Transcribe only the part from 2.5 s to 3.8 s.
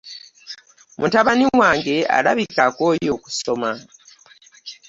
akooye okusoma.